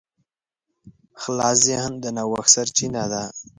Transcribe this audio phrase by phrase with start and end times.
[1.21, 3.23] خلاص ذهن د نوښت سرچینه ده.